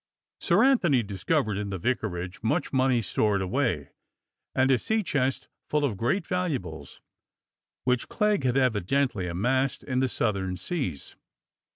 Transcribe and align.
Sir 0.39 0.63
Antony 0.65 1.03
discovered 1.03 1.57
in 1.59 1.69
the 1.69 1.77
vicarage 1.77 2.41
much 2.41 2.73
money 2.73 3.03
stored 3.03 3.39
away, 3.39 3.91
and 4.55 4.71
a 4.71 4.79
sea 4.79 5.03
chest 5.03 5.47
full 5.69 5.85
of 5.85 5.95
great 5.95 6.25
valuables 6.25 7.01
which 7.83 8.09
Clegg 8.09 8.43
had 8.43 8.57
evidently 8.57 9.27
amassed 9.27 9.83
in 9.83 9.99
the 9.99 10.09
Southern 10.09 10.57
Seas. 10.57 11.15